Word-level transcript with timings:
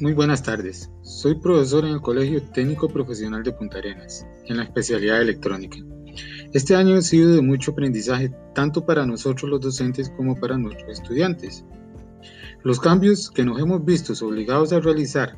Muy 0.00 0.14
buenas 0.14 0.42
tardes. 0.42 0.90
Soy 1.02 1.34
profesor 1.34 1.84
en 1.84 1.90
el 1.90 2.00
Colegio 2.00 2.42
Técnico 2.42 2.88
Profesional 2.88 3.42
de 3.42 3.52
Punta 3.52 3.76
Arenas, 3.76 4.26
en 4.46 4.56
la 4.56 4.62
especialidad 4.62 5.20
electrónica. 5.20 5.76
Este 6.54 6.74
año 6.74 6.96
ha 6.96 7.02
sido 7.02 7.34
de 7.34 7.42
mucho 7.42 7.72
aprendizaje 7.72 8.32
tanto 8.54 8.86
para 8.86 9.04
nosotros 9.04 9.50
los 9.50 9.60
docentes 9.60 10.08
como 10.16 10.40
para 10.40 10.56
nuestros 10.56 11.00
estudiantes. 11.00 11.66
Los 12.62 12.80
cambios 12.80 13.30
que 13.30 13.44
nos 13.44 13.60
hemos 13.60 13.84
visto 13.84 14.14
obligados 14.24 14.72
a 14.72 14.80
realizar, 14.80 15.36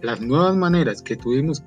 las 0.00 0.22
nuevas 0.22 0.56
maneras 0.56 1.02
que 1.02 1.16
tuvimos 1.16 1.62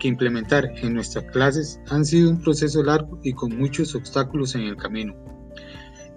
que 0.00 0.08
implementar 0.08 0.72
en 0.82 0.94
nuestras 0.94 1.26
clases 1.26 1.78
han 1.88 2.04
sido 2.04 2.30
un 2.30 2.42
proceso 2.42 2.82
largo 2.82 3.20
y 3.22 3.32
con 3.32 3.56
muchos 3.56 3.94
obstáculos 3.94 4.56
en 4.56 4.62
el 4.62 4.76
camino. 4.76 5.14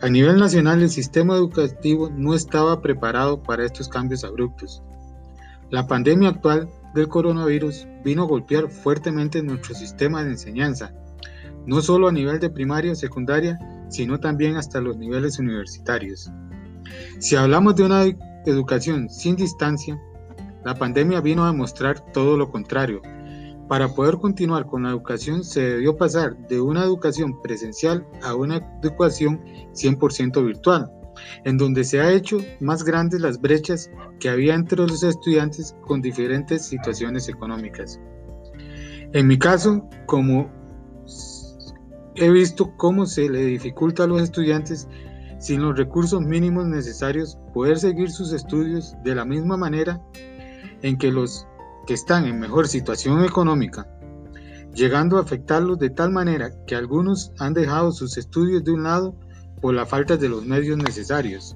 A 0.01 0.09
nivel 0.09 0.40
nacional 0.40 0.81
el 0.81 0.90
sistema 0.90 1.35
educativo 1.35 2.09
no 2.09 2.34
estaba 2.34 2.81
preparado 2.81 3.43
para 3.43 3.65
estos 3.65 3.88
cambios 3.88 4.23
abruptos 4.23 4.81
la 5.73 5.88
pandemia 5.88 6.30
actual 6.30 6.70
del 6.94 7.08
coronavirus 7.08 7.88
vino 8.05 8.22
a 8.22 8.27
golpear 8.27 8.70
fuertemente 8.70 9.41
nuestro 9.41 9.73
sistema 9.73 10.23
de 10.23 10.30
enseñanza, 10.30 10.94
no 11.66 11.82
solo 11.82 12.08
a 12.08 12.12
nivel 12.12 12.40
de 12.40 12.52
primaria 12.52 12.91
o 12.91 12.96
secundaria, 12.96 13.58
sino 13.90 14.20
también 14.20 14.55
hasta 14.55 14.80
los 14.80 14.98
niveles 14.98 15.40
universitarios. 15.40 16.30
Si 17.18 17.36
hablamos 17.36 17.76
de 17.76 17.86
una 17.86 18.04
educación 18.46 19.09
sin 19.09 19.36
distancia, 19.36 19.99
la 20.63 20.76
pandemia 20.76 21.22
vino 21.22 21.44
a 21.44 21.52
demostrar 21.52 21.99
todo 22.12 22.38
lo 22.38 22.52
contrario. 22.52 23.02
Para 23.68 23.96
poder 23.96 24.18
continuar 24.18 24.68
con 24.68 24.84
la 24.84 24.90
educación 24.90 25.43
se 25.43 25.62
debió 25.62 25.98
pasar 25.98 26.37
de 26.49 26.62
una 26.62 26.84
educación 26.84 27.41
presencial 27.41 28.05
a 28.21 28.35
una 28.35 28.58
educación 28.84 29.41
100% 29.74 30.46
virtual 30.46 30.91
en 31.46 31.57
donde 31.57 31.84
se 31.84 31.99
ha 31.99 32.12
hecho 32.12 32.38
más 32.60 32.84
grandes 32.84 33.21
las 33.21 33.40
brechas 33.40 33.90
que 34.20 34.29
había 34.29 34.55
entre 34.55 34.77
los 34.77 35.04
estudiantes 35.04 35.76
con 35.85 36.02
diferentes 36.02 36.65
situaciones 36.65 37.30
económicas. 37.30 37.99
En 39.13 39.27
mi 39.27 39.38
caso, 39.38 39.88
como 40.05 40.52
he 42.15 42.30
visto 42.30 42.76
cómo 42.77 43.05
se 43.05 43.30
le 43.30 43.46
dificulta 43.46 44.04
a 44.04 44.07
los 44.07 44.21
estudiantes 44.21 44.88
sin 45.40 45.62
los 45.62 45.77
recursos 45.77 46.21
mínimos 46.21 46.65
necesarios 46.68 47.37
poder 47.54 47.77
seguir 47.77 48.10
sus 48.10 48.32
estudios 48.32 48.96
de 49.04 49.15
la 49.15 49.26
misma 49.26 49.58
manera 49.58 50.02
en 50.82 50.98
que 50.98 51.12
los 51.12 51.46
que 51.85 51.93
están 51.93 52.26
en 52.26 52.40
mejor 52.40 52.68
situación 52.68 53.24
económica, 53.26 53.87
llegando 54.74 55.18
a 55.18 55.21
afectarlos 55.21 55.80
de 55.80 55.90
tal 55.90 56.12
manera 56.12 56.52
que 56.65 56.76
algunos 56.76 57.34
han 57.40 57.54
dejado 57.54 57.91
sus 57.91 58.18
estudios 58.18 58.63
de 58.63 58.71
un 58.71 58.84
lado 58.84 59.15
por 59.63 59.73
la 59.73 59.85
falta 59.85 60.17
de 60.17 60.27
los 60.27 60.45
medios 60.45 60.77
necesarios. 60.77 61.55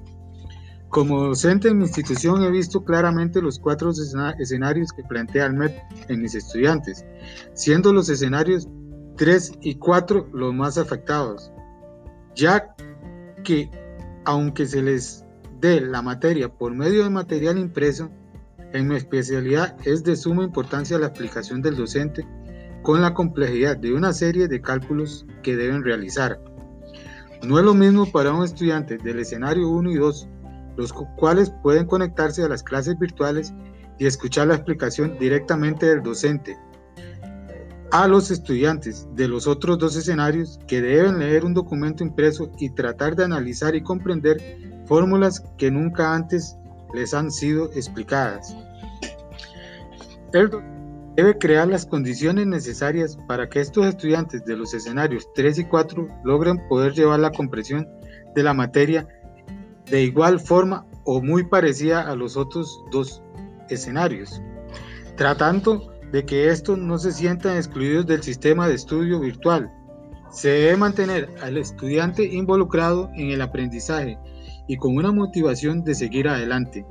Como 0.88 1.24
docente 1.24 1.68
en 1.68 1.76
mi 1.76 1.84
institución 1.84 2.42
he 2.42 2.50
visto 2.50 2.82
claramente 2.82 3.42
los 3.42 3.58
cuatro 3.58 3.90
escenarios 3.90 4.92
que 4.92 5.02
plantea 5.02 5.44
el 5.44 5.52
MEP 5.52 5.76
en 6.08 6.22
mis 6.22 6.34
estudiantes, 6.34 7.04
siendo 7.52 7.92
los 7.92 8.08
escenarios 8.08 8.66
3 9.18 9.58
y 9.60 9.74
4 9.74 10.30
los 10.32 10.54
más 10.54 10.78
afectados, 10.78 11.52
ya 12.34 12.74
que 13.44 13.70
aunque 14.24 14.64
se 14.64 14.80
les 14.80 15.26
dé 15.60 15.82
la 15.82 16.00
materia 16.00 16.48
por 16.48 16.74
medio 16.74 17.04
de 17.04 17.10
material 17.10 17.58
impreso, 17.58 18.08
en 18.72 18.88
mi 18.88 18.96
especialidad 18.96 19.76
es 19.84 20.02
de 20.02 20.16
suma 20.16 20.44
importancia 20.44 20.98
la 20.98 21.08
aplicación 21.08 21.60
del 21.60 21.76
docente 21.76 22.26
con 22.82 23.02
la 23.02 23.12
complejidad 23.12 23.76
de 23.76 23.92
una 23.92 24.14
serie 24.14 24.48
de 24.48 24.62
cálculos 24.62 25.26
que 25.42 25.56
deben 25.56 25.84
realizar 25.84 26.40
no 27.46 27.58
es 27.58 27.64
lo 27.64 27.74
mismo 27.74 28.10
para 28.10 28.32
un 28.32 28.44
estudiante 28.44 28.98
del 28.98 29.20
escenario 29.20 29.68
1 29.68 29.90
y 29.92 29.96
2, 29.96 30.28
los 30.76 30.92
cuales 30.92 31.52
pueden 31.62 31.86
conectarse 31.86 32.42
a 32.42 32.48
las 32.48 32.62
clases 32.62 32.98
virtuales 32.98 33.52
y 33.98 34.06
escuchar 34.06 34.48
la 34.48 34.54
explicación 34.54 35.18
directamente 35.18 35.86
del 35.86 36.02
docente, 36.02 36.56
a 37.90 38.06
los 38.06 38.30
estudiantes 38.30 39.08
de 39.14 39.28
los 39.28 39.46
otros 39.46 39.78
dos 39.78 39.96
escenarios 39.96 40.58
que 40.66 40.82
deben 40.82 41.18
leer 41.18 41.44
un 41.44 41.54
documento 41.54 42.04
impreso 42.04 42.50
y 42.58 42.70
tratar 42.70 43.16
de 43.16 43.24
analizar 43.24 43.74
y 43.74 43.82
comprender 43.82 44.38
fórmulas 44.86 45.42
que 45.56 45.70
nunca 45.70 46.14
antes 46.14 46.56
les 46.94 47.14
han 47.14 47.30
sido 47.30 47.70
explicadas. 47.72 48.54
Debe 51.18 51.36
crear 51.36 51.66
las 51.66 51.84
condiciones 51.84 52.46
necesarias 52.46 53.18
para 53.26 53.48
que 53.48 53.58
estos 53.58 53.84
estudiantes 53.86 54.44
de 54.44 54.56
los 54.56 54.72
escenarios 54.72 55.28
3 55.34 55.58
y 55.58 55.64
4 55.64 56.08
logren 56.22 56.60
poder 56.68 56.92
llevar 56.92 57.18
la 57.18 57.32
comprensión 57.32 57.88
de 58.36 58.44
la 58.44 58.54
materia 58.54 59.08
de 59.90 60.04
igual 60.04 60.38
forma 60.38 60.86
o 61.02 61.20
muy 61.20 61.42
parecida 61.42 62.08
a 62.08 62.14
los 62.14 62.36
otros 62.36 62.84
dos 62.92 63.20
escenarios, 63.68 64.40
tratando 65.16 65.92
de 66.12 66.24
que 66.24 66.50
estos 66.50 66.78
no 66.78 66.98
se 66.98 67.10
sientan 67.10 67.56
excluidos 67.56 68.06
del 68.06 68.22
sistema 68.22 68.68
de 68.68 68.76
estudio 68.76 69.18
virtual. 69.18 69.72
Se 70.30 70.50
debe 70.50 70.76
mantener 70.76 71.34
al 71.42 71.56
estudiante 71.56 72.22
involucrado 72.22 73.10
en 73.16 73.32
el 73.32 73.42
aprendizaje 73.42 74.16
y 74.68 74.76
con 74.76 74.96
una 74.96 75.10
motivación 75.10 75.82
de 75.82 75.96
seguir 75.96 76.28
adelante. 76.28 76.86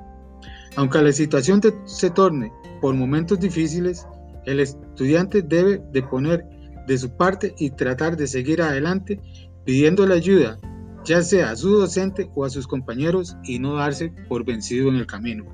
Aunque 0.76 1.02
la 1.02 1.14
situación 1.14 1.62
se 1.86 2.10
torne 2.10 2.52
por 2.82 2.94
momentos 2.94 3.40
difíciles, 3.40 4.06
el 4.48 4.62
estudiante 4.62 5.42
debe 5.42 5.84
de 5.92 6.02
poner 6.02 6.46
de 6.88 6.98
su 6.98 7.16
parte 7.16 7.54
y 7.60 7.70
tratar 7.72 8.16
de 8.16 8.28
seguir 8.28 8.62
adelante 8.62 9.20
pidiendo 9.66 10.08
la 10.08 10.16
ayuda, 10.16 10.58
ya 11.04 11.22
sea 11.22 11.52
a 11.52 11.56
su 11.58 11.70
docente 11.70 12.32
o 12.34 12.46
a 12.46 12.50
sus 12.50 12.66
compañeros 12.66 13.36
y 13.44 13.60
no 13.60 13.76
darse 13.76 14.14
por 14.30 14.46
vencido 14.46 14.88
en 14.88 14.96
el 14.96 15.06
camino. 15.06 15.46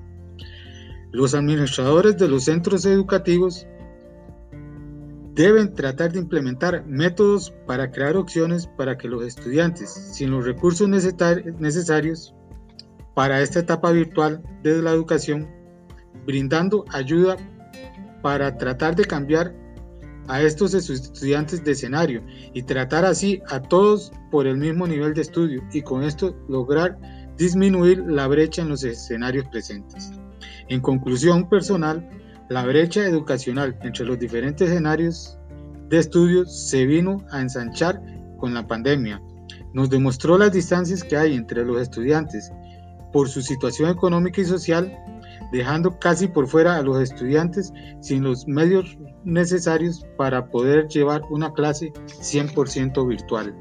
Los 1.11 1.33
administradores 1.33 2.17
de 2.17 2.27
los 2.27 2.43
centros 2.43 2.85
educativos 2.85 3.65
deben 5.33 5.73
tratar 5.73 6.11
de 6.11 6.19
implementar 6.19 6.85
métodos 6.85 7.51
para 7.65 7.89
crear 7.89 8.15
opciones 8.15 8.67
para 8.77 8.95
que 8.95 9.07
los 9.07 9.23
estudiantes 9.25 9.89
sin 9.89 10.29
los 10.29 10.45
recursos 10.45 10.87
necesarios 10.87 12.35
para 13.15 13.41
esta 13.41 13.59
etapa 13.59 13.91
virtual 13.91 14.43
de 14.61 14.83
la 14.83 14.91
educación, 14.91 15.49
brindando 16.27 16.85
ayuda 16.89 17.37
para 18.23 18.57
tratar 18.57 18.95
de 18.95 19.05
cambiar 19.05 19.53
a 20.27 20.41
estos 20.41 20.73
estudiantes 20.73 21.63
de 21.63 21.73
escenario 21.73 22.23
y 22.53 22.63
tratar 22.63 23.03
así 23.03 23.41
a 23.49 23.61
todos 23.61 24.13
por 24.31 24.47
el 24.47 24.57
mismo 24.57 24.87
nivel 24.87 25.13
de 25.13 25.21
estudio 25.21 25.61
y 25.73 25.81
con 25.81 26.03
esto 26.03 26.35
lograr 26.47 26.97
disminuir 27.37 27.99
la 27.99 28.27
brecha 28.27 28.61
en 28.61 28.69
los 28.69 28.83
escenarios 28.85 29.45
presentes. 29.49 30.11
En 30.69 30.79
conclusión 30.79 31.49
personal, 31.49 32.09
la 32.49 32.65
brecha 32.65 33.05
educacional 33.05 33.77
entre 33.83 34.05
los 34.05 34.17
diferentes 34.17 34.69
escenarios 34.69 35.37
de 35.89 35.97
estudio 35.97 36.45
se 36.45 36.85
vino 36.85 37.17
a 37.29 37.41
ensanchar 37.41 38.01
con 38.37 38.53
la 38.53 38.65
pandemia. 38.65 39.21
Nos 39.73 39.89
demostró 39.89 40.37
las 40.37 40.53
distancias 40.53 41.03
que 41.03 41.17
hay 41.17 41.35
entre 41.35 41.65
los 41.65 41.81
estudiantes 41.81 42.51
por 43.11 43.27
su 43.27 43.41
situación 43.41 43.89
económica 43.89 44.39
y 44.39 44.45
social 44.45 44.97
dejando 45.51 45.99
casi 45.99 46.27
por 46.27 46.47
fuera 46.47 46.77
a 46.77 46.81
los 46.81 47.01
estudiantes 47.01 47.73
sin 47.99 48.23
los 48.23 48.47
medios 48.47 48.97
necesarios 49.23 50.05
para 50.17 50.47
poder 50.47 50.87
llevar 50.87 51.23
una 51.29 51.53
clase 51.53 51.91
100% 51.93 53.07
virtual. 53.07 53.55